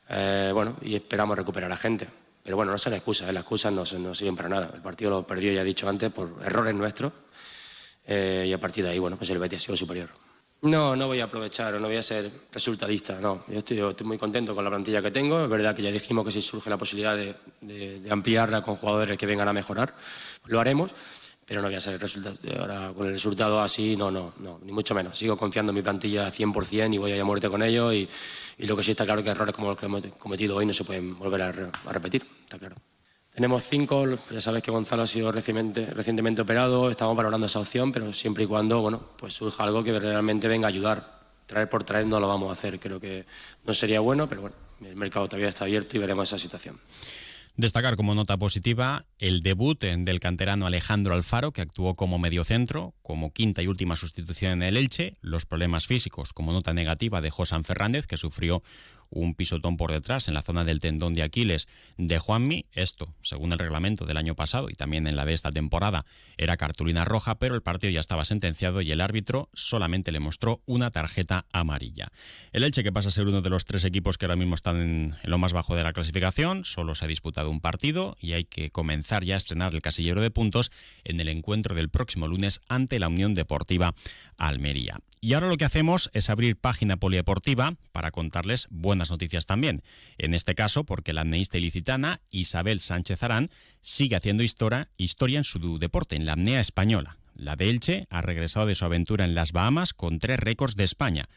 Eh, 0.09 0.51
bueno, 0.53 0.77
y 0.81 0.95
esperamos 0.95 1.37
recuperar 1.37 1.71
a 1.71 1.75
gente. 1.75 2.07
Pero 2.45 2.57
bueno, 2.57 2.71
no 2.71 2.77
son 2.77 2.93
excusas, 2.93 3.27
¿eh? 3.27 3.33
las 3.33 3.41
excusas 3.41 3.73
no, 3.73 3.83
no 3.97 4.13
sirven 4.13 4.35
para 4.35 4.47
nada. 4.47 4.69
El 4.71 4.81
partido 4.83 5.09
lo 5.09 5.25
perdió, 5.25 5.51
ya 5.51 5.61
he 5.61 5.65
dicho 5.65 5.89
antes, 5.89 6.11
por 6.11 6.29
errores 6.45 6.75
nuestros. 6.75 7.11
Eh, 8.05 8.45
y 8.47 8.53
a 8.53 8.59
partir 8.59 8.83
de 8.83 8.91
ahí, 8.91 8.99
bueno, 8.99 9.17
pues 9.17 9.31
el 9.31 9.39
Betis 9.39 9.63
ha 9.63 9.65
sido 9.65 9.75
superior. 9.75 10.09
No, 10.61 10.95
no 10.95 11.07
voy 11.07 11.21
a 11.21 11.23
aprovechar 11.23 11.73
o 11.73 11.79
no 11.79 11.87
voy 11.87 11.95
a 11.95 12.03
ser 12.03 12.29
resultadista, 12.51 13.19
no. 13.19 13.43
Yo 13.47 13.57
estoy, 13.57 14.05
muy 14.05 14.19
contento 14.19 14.53
con 14.53 14.63
la 14.63 14.69
plantilla 14.69 15.01
que 15.01 15.09
tengo. 15.09 15.41
Es 15.41 15.49
verdad 15.49 15.75
que 15.75 15.81
ya 15.81 15.91
dijimos 15.91 16.23
que 16.23 16.31
si 16.31 16.39
surge 16.39 16.69
la 16.69 16.77
posibilidad 16.77 17.17
de 17.17 18.07
ampliarla 18.11 18.61
con 18.61 18.75
jugadores 18.75 19.17
que 19.17 19.25
vengan 19.25 19.47
a 19.47 19.53
mejorar, 19.53 19.95
lo 20.45 20.59
haremos 20.59 20.91
pero 21.45 21.61
no 21.61 21.67
voy 21.67 21.75
a 21.75 21.81
ser 21.81 21.93
el 21.93 21.99
resultado, 21.99 22.37
ahora 22.59 22.91
con 22.95 23.07
el 23.07 23.13
resultado 23.13 23.61
así, 23.61 23.95
no, 23.95 24.09
no, 24.09 24.33
no, 24.39 24.59
ni 24.63 24.71
mucho 24.71 24.95
menos. 24.95 25.17
Sigo 25.17 25.37
confiando 25.37 25.71
en 25.71 25.75
mi 25.75 25.81
plantilla 25.81 26.27
100% 26.27 26.93
y 26.93 26.97
voy 26.97 27.11
a 27.11 27.15
ir 27.15 27.21
a 27.21 27.25
muerte 27.25 27.49
con 27.49 27.61
ellos 27.61 27.93
y, 27.93 28.09
lo 28.59 28.75
que 28.75 28.83
sí 28.83 28.91
está 28.91 29.05
claro 29.05 29.19
es 29.19 29.25
que 29.25 29.31
errores 29.31 29.53
como 29.53 29.67
los 29.67 29.77
que 29.77 29.85
hemos 29.85 30.01
cometido 30.17 30.55
hoy 30.55 30.65
no 30.65 30.73
se 30.73 30.83
pueden 30.83 31.17
volver 31.17 31.41
a, 31.41 31.49
a 31.49 31.93
repetir, 31.93 32.25
está 32.43 32.57
claro. 32.57 32.75
Tenemos 33.35 33.63
cinco, 33.63 34.05
ya 34.31 34.39
sabes 34.39 34.63
que 34.63 34.71
Gonzalo 34.71 35.03
ha 35.03 35.07
sido 35.07 35.29
recientemente, 35.29 35.87
recientemente, 35.87 36.41
operado, 36.41 36.89
estamos 36.89 37.17
valorando 37.17 37.47
esa 37.47 37.59
opción, 37.59 37.91
pero 37.91 38.13
siempre 38.13 38.45
y 38.45 38.47
cuando 38.47 38.79
bueno, 38.79 39.01
pues 39.17 39.33
surja 39.33 39.65
algo 39.65 39.83
que 39.83 39.99
realmente 39.99 40.47
venga 40.47 40.67
a 40.67 40.69
ayudar. 40.69 41.19
Traer 41.45 41.67
por 41.67 41.83
traer 41.83 42.07
no 42.07 42.19
lo 42.21 42.29
vamos 42.29 42.49
a 42.49 42.53
hacer, 42.53 42.79
creo 42.79 42.97
que 42.97 43.25
no 43.65 43.73
sería 43.73 43.99
bueno, 43.99 44.29
pero 44.29 44.39
bueno, 44.39 44.55
el 44.85 44.95
mercado 44.95 45.27
todavía 45.27 45.49
está 45.49 45.65
abierto 45.65 45.97
y 45.97 45.99
veremos 45.99 46.29
esa 46.29 46.37
situación. 46.37 46.79
Destacar 47.57 47.95
como 47.95 48.15
nota 48.15 48.35
positiva 48.35 49.05
el 49.17 49.41
debut 49.41 49.79
del 49.79 50.19
canterano 50.19 50.67
Alejandro 50.67 51.13
Alfaro, 51.13 51.53
que 51.53 51.61
actuó 51.61 51.95
como 51.95 52.19
mediocentro, 52.19 52.93
como 53.01 53.31
quinta 53.31 53.61
y 53.61 53.67
última 53.67 53.95
sustitución 53.95 54.51
en 54.51 54.63
el 54.63 54.75
Elche, 54.75 55.13
los 55.21 55.45
problemas 55.45 55.87
físicos 55.87 56.33
como 56.33 56.51
nota 56.51 56.73
negativa 56.73 57.21
de 57.21 57.29
Josan 57.29 57.63
Fernández, 57.63 58.07
que 58.07 58.17
sufrió 58.17 58.61
un 59.09 59.35
pisotón 59.35 59.77
por 59.77 59.91
detrás 59.91 60.27
en 60.27 60.33
la 60.33 60.41
zona 60.41 60.63
del 60.63 60.79
tendón 60.79 61.13
de 61.13 61.23
Aquiles 61.23 61.67
de 61.97 62.19
Juanmi. 62.19 62.65
Esto, 62.71 63.13
según 63.21 63.53
el 63.53 63.59
reglamento 63.59 64.05
del 64.05 64.17
año 64.17 64.35
pasado 64.35 64.69
y 64.69 64.73
también 64.73 65.07
en 65.07 65.15
la 65.15 65.25
de 65.25 65.33
esta 65.33 65.51
temporada, 65.51 66.05
era 66.37 66.57
cartulina 66.57 67.05
roja, 67.05 67.35
pero 67.35 67.55
el 67.55 67.61
partido 67.61 67.91
ya 67.91 67.99
estaba 67.99 68.25
sentenciado 68.25 68.81
y 68.81 68.91
el 68.91 69.01
árbitro 69.01 69.49
solamente 69.53 70.11
le 70.11 70.19
mostró 70.19 70.61
una 70.65 70.91
tarjeta 70.91 71.45
amarilla. 71.51 72.11
El 72.51 72.63
Elche, 72.63 72.83
que 72.83 72.91
pasa 72.91 73.09
a 73.09 73.11
ser 73.11 73.27
uno 73.27 73.41
de 73.41 73.49
los 73.49 73.65
tres 73.65 73.83
equipos 73.83 74.17
que 74.17 74.25
ahora 74.25 74.35
mismo 74.35 74.55
están 74.55 74.81
en, 74.81 75.15
lo 75.23 75.37
más 75.37 75.53
bajo 75.53 75.75
de 75.75 75.83
la 75.83 75.93
clasificación, 75.93 76.65
solo 76.65 76.95
se 76.95 77.05
ha 77.05 77.07
disputado 77.07 77.49
un 77.49 77.61
partido 77.61 78.17
y 78.19 78.33
hay 78.33 78.45
que 78.45 78.71
comenzar 78.71 79.23
ya 79.23 79.35
a 79.35 79.37
estrenar 79.37 79.73
el 79.73 79.81
casillero 79.81 80.21
de 80.21 80.31
puntos 80.31 80.71
en 81.03 81.19
el 81.19 81.29
encuentro 81.29 81.75
del 81.75 81.89
próximo 81.89 82.27
lunes 82.27 82.61
ante 82.67 82.99
la 82.99 83.07
Unión 83.07 83.33
Deportiva 83.33 83.93
Almería. 84.37 84.99
Y 85.21 85.33
ahora 85.33 85.47
lo 85.47 85.57
que 85.57 85.65
hacemos 85.65 86.11
es 86.13 86.29
abrir 86.29 86.55
página 86.55 86.97
polideportiva 86.97 87.75
para 87.91 88.11
contarles 88.11 88.67
buenas 88.69 88.94
noticias 88.95 89.45
también. 89.45 89.83
En 90.17 90.33
este 90.33 90.55
caso, 90.55 90.83
porque 90.83 91.13
la 91.13 91.21
apneísta 91.21 91.57
ilicitana 91.57 92.21
Isabel 92.31 92.79
Sánchez 92.79 93.21
Arán 93.23 93.49
sigue 93.81 94.15
haciendo 94.15 94.43
historia, 94.43 94.89
historia 94.97 95.37
en 95.37 95.43
su 95.43 95.79
deporte, 95.79 96.15
en 96.15 96.25
la 96.25 96.33
apnea 96.33 96.59
española. 96.59 97.17
La 97.35 97.55
de 97.55 97.69
Elche 97.69 98.07
ha 98.09 98.21
regresado 98.21 98.65
de 98.65 98.75
su 98.75 98.85
aventura 98.85 99.25
en 99.25 99.35
las 99.35 99.51
Bahamas 99.51 99.93
con 99.93 100.19
tres 100.19 100.39
récords 100.39 100.75
de 100.75 100.85
España, 100.85 101.27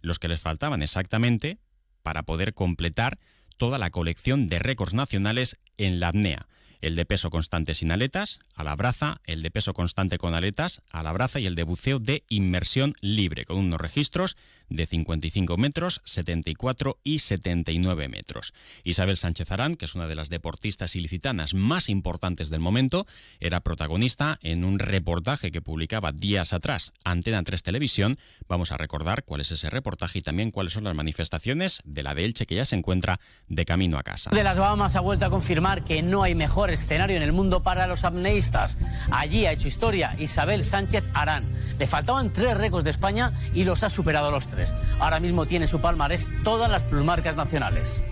los 0.00 0.18
que 0.18 0.28
les 0.28 0.40
faltaban 0.40 0.82
exactamente 0.82 1.58
para 2.02 2.22
poder 2.22 2.54
completar 2.54 3.18
toda 3.56 3.78
la 3.78 3.90
colección 3.90 4.48
de 4.48 4.60
récords 4.60 4.94
nacionales 4.94 5.58
en 5.76 5.98
la 6.00 6.08
apnea 6.08 6.46
el 6.80 6.94
de 6.94 7.04
peso 7.04 7.30
constante 7.30 7.74
sin 7.74 7.90
aletas, 7.90 8.40
a 8.54 8.64
la 8.64 8.76
braza, 8.76 9.20
el 9.24 9.42
de 9.42 9.50
peso 9.50 9.74
constante 9.74 10.18
con 10.18 10.34
aletas, 10.34 10.82
a 10.90 11.02
la 11.02 11.12
braza 11.12 11.40
y 11.40 11.46
el 11.46 11.54
de 11.54 11.64
buceo 11.64 11.98
de 11.98 12.24
inmersión 12.28 12.94
libre, 13.00 13.44
con 13.44 13.58
unos 13.58 13.80
registros 13.80 14.36
de 14.68 14.86
55 14.86 15.56
metros, 15.56 16.00
74 16.04 16.98
y 17.02 17.20
79 17.20 18.08
metros. 18.08 18.54
Isabel 18.84 19.16
Sánchez 19.16 19.50
Arán, 19.50 19.76
que 19.76 19.84
es 19.84 19.94
una 19.94 20.06
de 20.06 20.14
las 20.14 20.28
deportistas 20.28 20.96
ilicitanas 20.96 21.54
más 21.54 21.88
importantes 21.88 22.50
del 22.50 22.60
momento, 22.60 23.06
era 23.40 23.60
protagonista 23.60 24.38
en 24.42 24.64
un 24.64 24.78
reportaje 24.78 25.50
que 25.50 25.62
publicaba 25.62 26.12
días 26.12 26.52
atrás 26.52 26.92
Antena 27.04 27.42
3 27.42 27.62
Televisión. 27.62 28.16
Vamos 28.48 28.72
a 28.72 28.76
recordar 28.76 29.24
cuál 29.24 29.40
es 29.40 29.52
ese 29.52 29.70
reportaje 29.70 30.18
y 30.18 30.22
también 30.22 30.50
cuáles 30.50 30.72
son 30.72 30.84
las 30.84 30.94
manifestaciones 30.94 31.82
de 31.84 32.02
la 32.02 32.14
de 32.14 32.24
Elche 32.24 32.46
que 32.46 32.54
ya 32.54 32.64
se 32.64 32.76
encuentra 32.76 33.20
de 33.48 33.64
camino 33.64 33.98
a 33.98 34.02
casa. 34.02 34.30
De 34.30 34.42
las 34.42 34.58
Bahamas 34.58 34.96
ha 34.96 35.00
vuelto 35.00 35.26
a 35.26 35.30
confirmar 35.30 35.84
que 35.84 36.02
no 36.02 36.22
hay 36.22 36.34
mejor 36.34 36.70
escenario 36.70 37.16
en 37.16 37.22
el 37.22 37.32
mundo 37.32 37.62
para 37.62 37.86
los 37.86 38.04
apneístas. 38.04 38.78
Allí 39.10 39.46
ha 39.46 39.52
hecho 39.52 39.68
historia 39.68 40.16
Isabel 40.18 40.64
Sánchez 40.64 41.04
Arán. 41.14 41.44
Le 41.78 41.86
faltaban 41.86 42.32
tres 42.32 42.56
récords 42.56 42.84
de 42.84 42.90
España 42.90 43.32
y 43.54 43.64
los 43.64 43.82
ha 43.82 43.90
superado 43.90 44.30
los 44.30 44.48
tres. 44.48 44.57
Ahora 44.98 45.20
mismo 45.20 45.46
tiene 45.46 45.66
su 45.66 45.80
palmarés 45.80 46.28
todas 46.44 46.70
las 46.70 46.82
plumarcas 46.84 47.36
nacionales. 47.36 48.04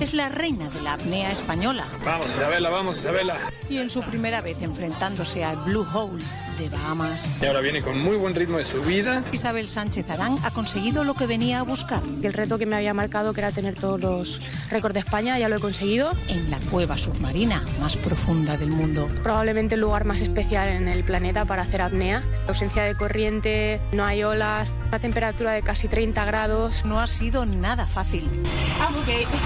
Es 0.00 0.14
la 0.14 0.30
reina 0.30 0.70
de 0.70 0.80
la 0.80 0.94
apnea 0.94 1.30
española. 1.30 1.86
Vamos, 2.04 2.30
Isabela, 2.30 2.70
vamos, 2.70 2.98
Isabela. 2.98 3.36
Y 3.68 3.78
en 3.78 3.90
su 3.90 4.00
primera 4.02 4.40
vez 4.40 4.62
enfrentándose 4.62 5.44
al 5.44 5.56
Blue 5.58 5.86
Hole 5.92 6.22
de 6.60 6.68
Bahamas. 6.68 7.30
Y 7.40 7.46
ahora 7.46 7.60
viene 7.60 7.80
con 7.80 7.98
muy 7.98 8.16
buen 8.16 8.34
ritmo 8.34 8.58
de 8.58 8.64
subida. 8.64 9.24
Isabel 9.32 9.68
Sánchez 9.68 10.10
Arán 10.10 10.36
ha 10.44 10.50
conseguido 10.50 11.04
lo 11.04 11.14
que 11.14 11.26
venía 11.26 11.60
a 11.60 11.62
buscar. 11.62 12.02
El 12.22 12.32
reto 12.32 12.58
que 12.58 12.66
me 12.66 12.76
había 12.76 12.92
marcado, 12.92 13.32
que 13.32 13.40
era 13.40 13.50
tener 13.50 13.74
todos 13.74 14.00
los 14.00 14.40
récords 14.70 14.94
de 14.94 15.00
España, 15.00 15.38
ya 15.38 15.48
lo 15.48 15.56
he 15.56 15.60
conseguido. 15.60 16.12
En 16.28 16.50
la 16.50 16.58
cueva 16.70 16.98
submarina 16.98 17.64
más 17.80 17.96
profunda 17.96 18.56
del 18.56 18.70
mundo. 18.70 19.08
Probablemente 19.22 19.74
el 19.76 19.80
lugar 19.80 20.04
más 20.04 20.20
especial 20.20 20.68
en 20.68 20.88
el 20.88 21.02
planeta 21.02 21.46
para 21.46 21.62
hacer 21.62 21.80
apnea. 21.80 22.22
Ausencia 22.46 22.82
de 22.82 22.94
corriente, 22.94 23.80
no 23.92 24.04
hay 24.04 24.22
olas, 24.22 24.74
una 24.88 24.98
temperatura 24.98 25.52
de 25.52 25.62
casi 25.62 25.88
30 25.88 26.24
grados. 26.26 26.84
No 26.84 27.00
ha 27.00 27.06
sido 27.06 27.46
nada 27.46 27.86
fácil. 27.86 28.28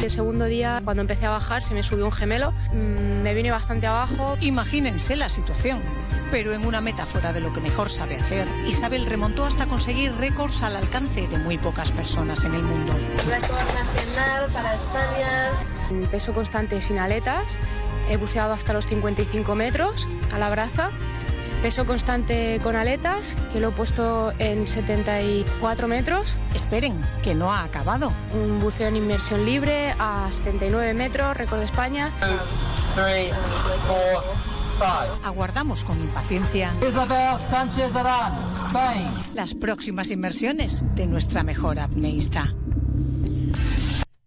El 0.02 0.10
segundo 0.10 0.44
día, 0.44 0.80
cuando 0.84 1.00
empecé 1.00 1.26
a 1.26 1.30
bajar, 1.30 1.62
se 1.62 1.74
me 1.74 1.82
subió 1.82 2.04
un 2.04 2.12
gemelo. 2.12 2.52
Mm, 2.72 3.22
me 3.22 3.34
vine 3.34 3.50
bastante 3.50 3.86
abajo. 3.86 4.36
Imagínense 4.40 5.16
la 5.16 5.28
situación. 5.28 5.82
Pero 6.30 6.52
en 6.52 6.66
una 6.66 6.80
meta 6.80 7.06
fuera 7.06 7.32
de 7.32 7.40
lo 7.40 7.52
que 7.52 7.60
mejor 7.60 7.88
sabe 7.88 8.16
hacer, 8.16 8.46
Isabel 8.66 9.06
remontó 9.06 9.44
hasta 9.44 9.66
conseguir 9.66 10.14
récords 10.16 10.62
al 10.62 10.76
alcance 10.76 11.26
de 11.28 11.38
muy 11.38 11.58
pocas 11.58 11.90
personas 11.92 12.44
en 12.44 12.54
el 12.54 12.62
mundo. 12.62 12.92
Récord 13.28 13.58
nacional 13.74 14.50
para 14.52 14.74
España. 14.74 15.50
Peso 16.10 16.32
constante 16.32 16.80
sin 16.80 16.98
aletas, 16.98 17.58
he 18.08 18.16
buceado 18.16 18.52
hasta 18.52 18.72
los 18.72 18.86
55 18.86 19.54
metros 19.54 20.08
a 20.32 20.38
la 20.38 20.50
braza. 20.50 20.90
Peso 21.64 21.87
constante 21.87 22.61
con 22.62 22.76
aletas, 22.76 23.35
que 23.50 23.59
lo 23.59 23.71
he 23.71 23.73
puesto 23.73 24.35
en 24.38 24.66
74 24.66 25.88
metros. 25.88 26.37
Esperen, 26.52 27.00
que 27.23 27.35
no 27.35 27.54
ha 27.54 27.64
acabado. 27.64 28.12
Un 28.35 28.61
buceo 28.61 28.88
en 28.88 28.97
inmersión 28.97 29.47
libre 29.47 29.94
a 29.99 30.28
79 30.30 30.92
metros, 30.92 31.35
récord 31.35 31.61
de 31.61 31.64
España. 31.64 32.12
Aguardamos 35.25 35.85
con 35.85 35.99
impaciencia 36.02 36.75
las 39.35 39.54
próximas 39.54 40.11
inmersiones 40.11 40.85
de 40.94 41.06
nuestra 41.06 41.44
mejor 41.44 41.78
apneísta. 41.80 42.54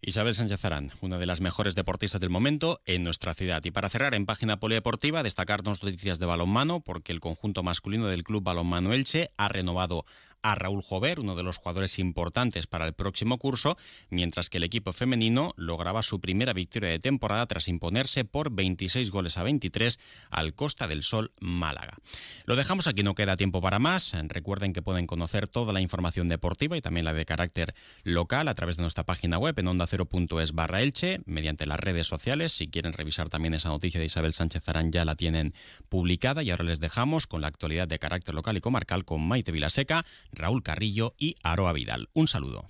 Isabel 0.07 0.35
Sánchez 0.35 0.63
Arán, 0.63 0.91
una 1.01 1.17
de 1.17 1.25
las 1.25 1.41
mejores 1.41 1.75
deportistas 1.75 2.21
del 2.21 2.29
momento 2.29 2.79
en 2.85 3.03
nuestra 3.03 3.33
ciudad. 3.33 3.61
Y 3.65 3.71
para 3.71 3.89
cerrar 3.89 4.13
en 4.15 4.25
página 4.25 4.57
polideportiva, 4.57 5.21
destacar 5.21 5.63
dos 5.63 5.83
noticias 5.83 6.17
de 6.17 6.25
balonmano, 6.25 6.79
porque 6.79 7.11
el 7.11 7.19
conjunto 7.19 7.61
masculino 7.61 8.07
del 8.07 8.23
Club 8.23 8.41
Balonmano 8.41 8.93
Elche 8.93 9.31
ha 9.35 9.49
renovado 9.49 10.05
a 10.41 10.56
Raúl 10.56 10.82
Jover, 10.82 11.20
uno 11.20 11.36
de 11.36 11.44
los 11.44 11.58
jugadores 11.58 12.00
importantes 12.00 12.67
para 12.67 12.86
el 12.86 12.94
próximo 12.94 13.38
curso, 13.38 13.77
mientras 14.10 14.50
que 14.50 14.58
el 14.58 14.63
equipo 14.63 14.94
femenino 14.94 15.53
lograba 15.58 16.03
su 16.03 16.20
primera 16.20 16.53
victoria 16.53 16.89
de 16.89 17.00
temporada 17.00 17.46
tras 17.46 17.67
imponerse 17.67 18.25
por 18.25 18.51
26 18.51 19.12
goles 19.12 19.38
a 19.38 19.44
23 19.44 20.00
al 20.29 20.53
Costa 20.53 20.88
del 20.88 21.03
Sol 21.03 21.32
Málaga. 21.39 21.98
Lo 22.46 22.56
dejamos 22.56 22.88
aquí, 22.88 23.03
no 23.03 23.15
queda 23.15 23.38
tiempo 23.38 23.62
para 23.62 23.79
más. 23.79 24.13
Recuerden 24.27 24.74
que 24.74 24.82
pueden 24.82 25.08
conocer 25.08 25.48
toda 25.48 25.74
la 25.74 25.82
información 25.82 26.27
deportiva 26.27 26.77
y 26.77 26.82
también 26.82 27.06
la 27.06 27.13
de 27.13 27.25
carácter 27.25 27.74
local 28.03 28.48
a 28.48 28.56
través 28.56 28.77
de 28.77 28.84
nuestra 28.84 29.03
página 29.03 29.38
web 29.38 29.58
en 29.60 29.67
onda0.es 29.67 30.53
barra 30.53 30.82
Elche, 30.82 31.22
mediante 31.25 31.65
las 31.65 31.79
redes 31.79 32.08
sociales. 32.08 32.53
Si 32.53 32.67
quieren 32.67 32.94
revisar 32.94 33.29
también 33.29 33.53
esa 33.53 33.70
noticia 33.70 34.00
de 34.00 34.06
Isabel 34.06 34.34
Sánchez 34.34 34.67
Arán 34.70 34.91
ya 34.91 35.06
la 35.06 35.15
tienen 35.15 35.53
publicada 35.89 36.44
y 36.44 36.51
ahora 36.51 36.63
les 36.63 36.79
dejamos 36.79 37.27
con 37.27 37.41
la 37.41 37.48
actualidad 37.48 37.88
de 37.88 38.00
carácter 38.00 38.36
local 38.36 38.58
y 38.58 38.62
comarcal 38.62 39.06
con 39.06 39.27
Maite 39.27 39.51
Vilaseca, 39.51 40.06
Raúl 40.31 40.63
Carrillo 40.63 41.13
y 41.17 41.36
Aroa 41.43 41.74
Vidal. 41.74 42.10
Un 42.13 42.27
saludo. 42.27 42.65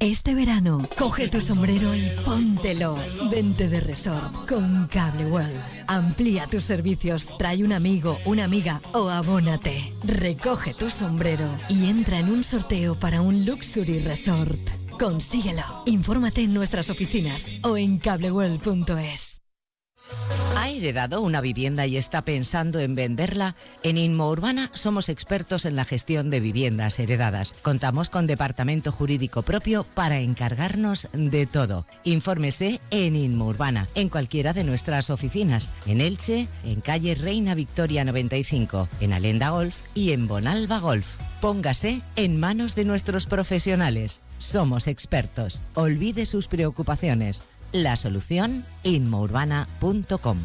Este 0.00 0.36
verano, 0.36 0.88
coge 0.96 1.26
tu 1.26 1.40
sombrero 1.40 1.92
y 1.92 2.10
póntelo. 2.24 2.96
Vente 3.32 3.68
de 3.68 3.80
resort 3.80 4.48
con 4.48 4.86
Cable 4.86 5.26
World. 5.26 5.60
Amplía 5.88 6.46
tus 6.46 6.62
servicios, 6.62 7.36
trae 7.36 7.64
un 7.64 7.72
amigo, 7.72 8.18
una 8.24 8.44
amiga 8.44 8.80
o 8.92 9.08
abónate. 9.08 9.92
Recoge 10.04 10.72
tu 10.72 10.88
sombrero 10.88 11.52
y 11.68 11.86
entra 11.86 12.20
en 12.20 12.28
un 12.28 12.44
sorteo 12.44 12.94
para 12.94 13.22
un 13.22 13.44
Luxury 13.44 13.98
Resort. 13.98 14.60
Consíguelo. 15.00 15.64
Infórmate 15.86 16.42
en 16.42 16.54
nuestras 16.54 16.90
oficinas 16.90 17.46
o 17.64 17.76
en 17.76 17.98
cableworld.es. 17.98 19.37
¿Ha 20.56 20.70
heredado 20.70 21.20
una 21.20 21.40
vivienda 21.40 21.86
y 21.86 21.96
está 21.96 22.22
pensando 22.22 22.80
en 22.80 22.94
venderla? 22.94 23.54
En 23.82 23.98
Inmo 23.98 24.28
Urbana 24.28 24.70
somos 24.74 25.08
expertos 25.08 25.64
en 25.64 25.76
la 25.76 25.84
gestión 25.84 26.30
de 26.30 26.40
viviendas 26.40 26.98
heredadas. 26.98 27.54
Contamos 27.62 28.08
con 28.10 28.26
departamento 28.26 28.90
jurídico 28.90 29.42
propio 29.42 29.84
para 29.84 30.18
encargarnos 30.18 31.08
de 31.12 31.46
todo. 31.46 31.86
Infórmese 32.04 32.80
en 32.90 33.16
Inmo 33.16 33.46
Urbana, 33.46 33.88
en 33.94 34.08
cualquiera 34.08 34.52
de 34.52 34.64
nuestras 34.64 35.10
oficinas, 35.10 35.72
en 35.86 36.00
Elche, 36.00 36.48
en 36.64 36.80
calle 36.80 37.14
Reina 37.14 37.54
Victoria 37.54 38.04
95, 38.04 38.88
en 39.00 39.12
Alenda 39.12 39.50
Golf 39.50 39.76
y 39.94 40.12
en 40.12 40.26
Bonalba 40.26 40.78
Golf. 40.78 41.06
Póngase 41.40 42.02
en 42.16 42.40
manos 42.40 42.74
de 42.74 42.84
nuestros 42.84 43.26
profesionales. 43.26 44.22
Somos 44.38 44.88
expertos. 44.88 45.62
Olvide 45.74 46.26
sus 46.26 46.48
preocupaciones 46.48 47.46
la 47.72 47.96
solución 47.96 48.64
inmourbana.com. 48.82 50.38